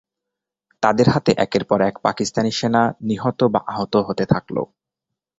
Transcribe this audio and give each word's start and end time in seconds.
তাদের 0.83 1.07
হাতে 1.09 1.31
একের 1.37 1.63
পর 1.65 1.79
এক 1.81 1.95
পাকিস্তানি 2.01 2.51
সেনা 2.51 2.83
নিহত 3.01 3.39
বা 3.53 3.59
আহত 3.71 3.93
হতে 4.07 4.23
থাকল। 4.25 4.57